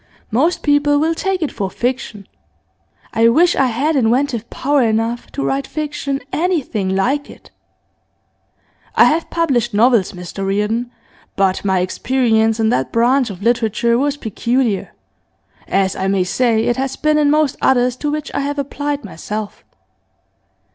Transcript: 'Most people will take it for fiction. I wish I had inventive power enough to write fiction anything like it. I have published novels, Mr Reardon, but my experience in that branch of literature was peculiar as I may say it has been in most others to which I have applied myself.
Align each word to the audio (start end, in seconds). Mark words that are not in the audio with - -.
'Most 0.31 0.63
people 0.63 0.97
will 0.97 1.13
take 1.13 1.43
it 1.43 1.51
for 1.51 1.69
fiction. 1.69 2.27
I 3.13 3.29
wish 3.29 3.55
I 3.55 3.67
had 3.67 3.95
inventive 3.95 4.49
power 4.49 4.81
enough 4.81 5.31
to 5.33 5.45
write 5.45 5.67
fiction 5.67 6.21
anything 6.33 6.95
like 6.95 7.29
it. 7.29 7.51
I 8.95 9.03
have 9.05 9.29
published 9.29 9.75
novels, 9.75 10.13
Mr 10.13 10.43
Reardon, 10.43 10.89
but 11.35 11.63
my 11.63 11.81
experience 11.81 12.59
in 12.59 12.69
that 12.69 12.91
branch 12.91 13.29
of 13.29 13.43
literature 13.43 13.95
was 13.95 14.17
peculiar 14.17 14.91
as 15.67 15.95
I 15.95 16.07
may 16.07 16.23
say 16.23 16.63
it 16.63 16.77
has 16.77 16.95
been 16.95 17.19
in 17.19 17.29
most 17.29 17.55
others 17.61 17.95
to 17.97 18.09
which 18.09 18.31
I 18.33 18.39
have 18.39 18.57
applied 18.57 19.05
myself. 19.05 19.63